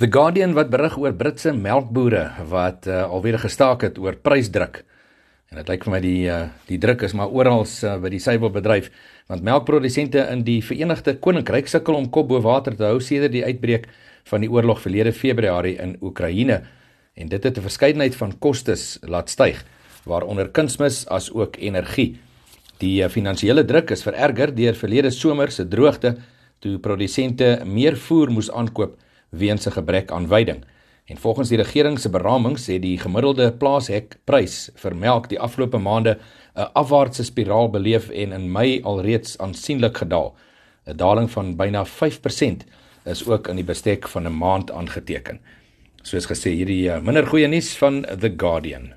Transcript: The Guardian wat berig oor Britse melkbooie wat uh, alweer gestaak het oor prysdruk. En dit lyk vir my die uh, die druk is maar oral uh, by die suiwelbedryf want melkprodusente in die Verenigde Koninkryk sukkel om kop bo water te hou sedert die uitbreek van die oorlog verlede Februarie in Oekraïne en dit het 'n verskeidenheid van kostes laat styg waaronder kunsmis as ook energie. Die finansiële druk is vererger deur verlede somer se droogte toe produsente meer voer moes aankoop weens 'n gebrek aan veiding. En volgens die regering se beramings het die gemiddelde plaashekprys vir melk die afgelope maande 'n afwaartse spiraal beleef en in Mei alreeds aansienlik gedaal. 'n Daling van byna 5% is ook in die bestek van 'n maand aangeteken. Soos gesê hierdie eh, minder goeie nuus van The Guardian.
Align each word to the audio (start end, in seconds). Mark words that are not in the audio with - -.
The 0.00 0.08
Guardian 0.08 0.54
wat 0.56 0.70
berig 0.72 0.94
oor 0.96 1.12
Britse 1.12 1.50
melkbooie 1.52 2.22
wat 2.48 2.86
uh, 2.88 3.02
alweer 3.12 3.36
gestaak 3.42 3.82
het 3.84 3.98
oor 4.00 4.14
prysdruk. 4.16 4.78
En 5.52 5.58
dit 5.60 5.68
lyk 5.68 5.82
vir 5.84 5.92
my 5.92 5.98
die 6.00 6.22
uh, 6.32 6.38
die 6.70 6.78
druk 6.80 7.02
is 7.04 7.12
maar 7.12 7.28
oral 7.28 7.66
uh, 7.68 7.98
by 8.00 8.08
die 8.14 8.20
suiwelbedryf 8.24 8.88
want 9.28 9.44
melkprodusente 9.44 10.22
in 10.32 10.40
die 10.46 10.62
Verenigde 10.64 11.18
Koninkryk 11.20 11.68
sukkel 11.68 11.98
om 11.98 12.06
kop 12.08 12.30
bo 12.30 12.40
water 12.40 12.78
te 12.78 12.86
hou 12.88 13.02
sedert 13.04 13.34
die 13.34 13.42
uitbreek 13.44 13.90
van 14.30 14.40
die 14.40 14.48
oorlog 14.48 14.80
verlede 14.80 15.12
Februarie 15.12 15.74
in 15.84 15.92
Oekraïne 16.00 16.62
en 17.20 17.28
dit 17.28 17.44
het 17.44 17.58
'n 17.60 17.68
verskeidenheid 17.68 18.16
van 18.16 18.32
kostes 18.38 18.96
laat 19.02 19.28
styg 19.28 19.60
waaronder 20.08 20.48
kunsmis 20.48 21.04
as 21.12 21.28
ook 21.28 21.60
energie. 21.60 22.16
Die 22.78 23.04
finansiële 23.04 23.68
druk 23.68 23.90
is 23.90 24.02
vererger 24.02 24.54
deur 24.54 24.72
verlede 24.74 25.10
somer 25.10 25.52
se 25.52 25.68
droogte 25.68 26.16
toe 26.58 26.78
produsente 26.78 27.60
meer 27.66 27.96
voer 27.96 28.30
moes 28.30 28.50
aankoop 28.50 28.96
weens 29.30 29.66
'n 29.66 29.72
gebrek 29.72 30.10
aan 30.10 30.26
veiding. 30.26 30.64
En 31.04 31.16
volgens 31.18 31.48
die 31.48 31.56
regering 31.56 31.98
se 31.98 32.10
beramings 32.10 32.66
het 32.66 32.82
die 32.82 32.98
gemiddelde 32.98 33.52
plaashekprys 33.52 34.70
vir 34.74 34.96
melk 34.96 35.28
die 35.28 35.40
afgelope 35.40 35.78
maande 35.78 36.18
'n 36.54 36.70
afwaartse 36.72 37.24
spiraal 37.24 37.70
beleef 37.70 38.08
en 38.10 38.32
in 38.32 38.52
Mei 38.52 38.82
alreeds 38.82 39.38
aansienlik 39.38 39.96
gedaal. 39.96 40.36
'n 40.86 40.96
Daling 40.96 41.30
van 41.30 41.56
byna 41.56 41.84
5% 41.84 42.64
is 43.04 43.26
ook 43.26 43.48
in 43.48 43.56
die 43.56 43.64
bestek 43.64 44.08
van 44.08 44.26
'n 44.26 44.36
maand 44.38 44.70
aangeteken. 44.70 45.40
Soos 46.02 46.26
gesê 46.26 46.50
hierdie 46.50 46.90
eh, 46.90 47.00
minder 47.00 47.26
goeie 47.26 47.46
nuus 47.46 47.76
van 47.76 48.02
The 48.20 48.34
Guardian. 48.36 48.92